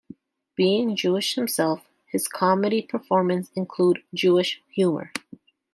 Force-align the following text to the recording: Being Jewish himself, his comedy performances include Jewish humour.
Being 0.55 0.95
Jewish 0.95 1.35
himself, 1.35 1.85
his 2.07 2.27
comedy 2.27 2.81
performances 2.81 3.51
include 3.55 3.99
Jewish 4.15 4.59
humour. 4.71 5.11